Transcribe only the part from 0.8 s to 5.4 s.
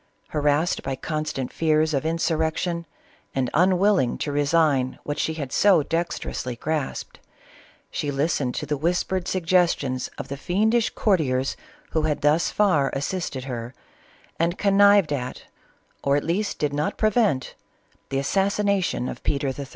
by constant fears of insurrection and unwilling to resign what she